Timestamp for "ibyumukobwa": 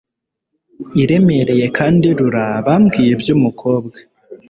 3.15-3.97